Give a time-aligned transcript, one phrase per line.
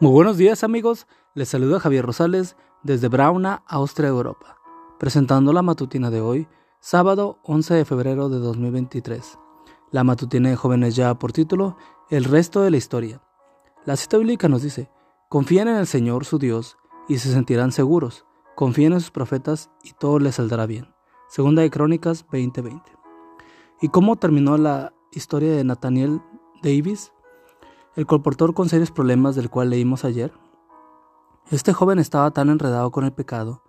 [0.00, 4.56] Muy buenos días amigos, les saluda Javier Rosales desde Brauna, Austria, Europa,
[4.96, 6.46] presentando la matutina de hoy,
[6.78, 9.40] sábado 11 de febrero de 2023.
[9.90, 11.76] La matutina de jóvenes ya por título
[12.10, 13.20] El resto de la historia.
[13.86, 14.88] La cita bíblica nos dice,
[15.28, 16.76] confíen en el Señor su Dios
[17.08, 18.24] y se sentirán seguros,
[18.54, 20.94] confíen en sus profetas y todo les saldrá bien.
[21.28, 22.82] Segunda de Crónicas 20:20.
[23.80, 26.22] ¿Y cómo terminó la historia de Nathaniel
[26.62, 27.10] Davis?
[27.98, 30.32] El colportor con serios problemas del cual leímos ayer.
[31.50, 33.64] Este joven estaba tan enredado con el pecado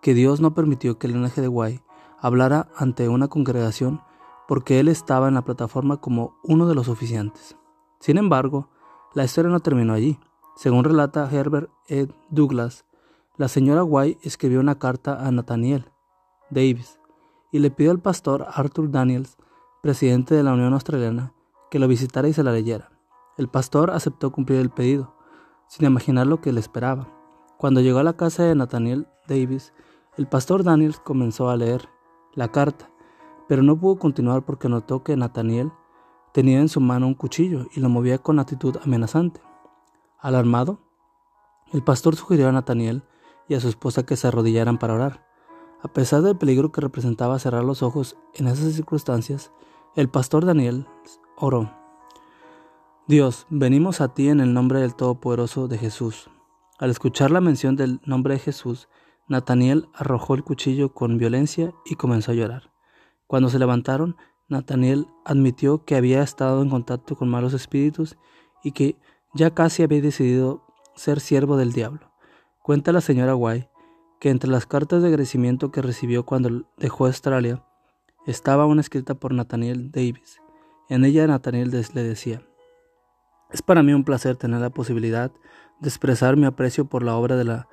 [0.00, 1.82] que Dios no permitió que el linaje de Guay
[2.18, 4.00] hablara ante una congregación
[4.48, 7.58] porque él estaba en la plataforma como uno de los oficiantes.
[8.00, 8.70] Sin embargo,
[9.12, 10.18] la historia no terminó allí.
[10.56, 12.08] Según relata Herbert E.
[12.30, 12.86] Douglas,
[13.36, 15.92] la señora Guay escribió una carta a Nathaniel
[16.48, 16.98] Davis
[17.52, 19.36] y le pidió al pastor Arthur Daniels,
[19.82, 21.34] presidente de la Unión Australiana,
[21.70, 22.95] que lo visitara y se la leyera.
[23.36, 25.14] El pastor aceptó cumplir el pedido,
[25.68, 27.08] sin imaginar lo que le esperaba.
[27.58, 29.74] Cuando llegó a la casa de Nathaniel Davis,
[30.16, 31.88] el pastor Daniels comenzó a leer
[32.34, 32.90] la carta,
[33.46, 35.70] pero no pudo continuar porque notó que Nathaniel
[36.32, 39.42] tenía en su mano un cuchillo y lo movía con actitud amenazante.
[40.18, 40.80] Alarmado,
[41.72, 43.04] el pastor sugirió a Nathaniel
[43.48, 45.26] y a su esposa que se arrodillaran para orar.
[45.82, 49.52] A pesar del peligro que representaba cerrar los ojos en esas circunstancias,
[49.94, 50.86] el pastor Daniel
[51.36, 51.70] oró.
[53.08, 56.28] Dios, venimos a ti en el nombre del Todopoderoso de Jesús.
[56.80, 58.88] Al escuchar la mención del nombre de Jesús,
[59.28, 62.72] Nataniel arrojó el cuchillo con violencia y comenzó a llorar.
[63.28, 64.16] Cuando se levantaron,
[64.48, 68.16] Nataniel admitió que había estado en contacto con malos espíritus
[68.64, 68.96] y que
[69.34, 70.64] ya casi había decidido
[70.96, 72.10] ser siervo del diablo.
[72.60, 73.70] Cuenta la señora White
[74.18, 77.64] que entre las cartas de agradecimiento que recibió cuando dejó Australia
[78.26, 80.40] estaba una escrita por Nathaniel Davis.
[80.88, 82.42] En ella Nathaniel le decía,
[83.50, 85.30] es para mí un placer tener la posibilidad
[85.80, 87.68] de expresar mi aprecio por la obra de la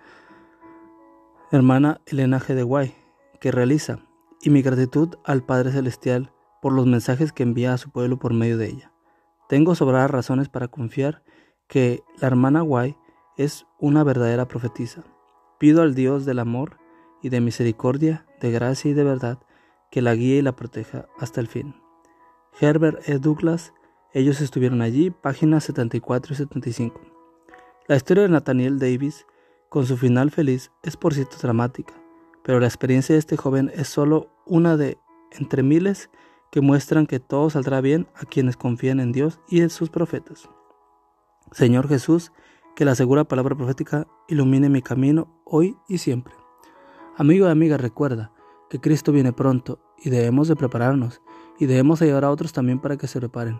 [1.52, 2.96] hermana Elena de Guay
[3.40, 4.00] que realiza
[4.42, 8.34] y mi gratitud al Padre Celestial por los mensajes que envía a su pueblo por
[8.34, 8.92] medio de ella.
[9.50, 11.24] Tengo sobradas razones para confiar
[11.68, 12.96] que la hermana Guay
[13.38, 15.04] es una verdadera profetisa.
[15.60, 16.78] Pido al Dios del amor
[17.22, 19.40] y de misericordia, de gracia y de verdad,
[19.92, 21.76] que la guíe y la proteja hasta el fin.
[22.60, 23.20] Herbert E.
[23.20, 23.74] Douglas
[24.14, 27.02] ellos estuvieron allí, páginas 74 y 75.
[27.88, 29.26] La historia de Nathaniel Davis,
[29.70, 31.96] con su final feliz, es por cierto dramática,
[32.44, 35.00] pero la experiencia de este joven es solo una de
[35.32, 36.12] entre miles
[36.52, 40.48] que muestran que todo saldrá bien a quienes confían en Dios y en sus profetas.
[41.52, 42.32] Señor Jesús,
[42.76, 46.36] que la segura palabra profética ilumine mi camino hoy y siempre.
[47.18, 48.32] Amigo y amiga, recuerda
[48.70, 51.22] que Cristo viene pronto y debemos de prepararnos
[51.58, 53.60] y debemos ayudar a otros también para que se preparen